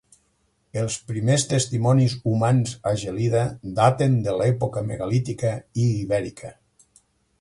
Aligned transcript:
Els 0.83 0.95
primers 1.09 1.43
testimonis 1.51 2.15
humans 2.31 2.73
a 2.91 2.93
Gelida 3.03 3.43
daten 3.81 4.17
de 4.29 4.35
l'època 4.41 4.85
megalítica 4.89 5.53
i 5.85 5.91
ibèrica. 6.07 6.53